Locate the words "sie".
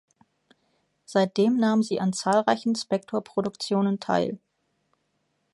1.83-1.99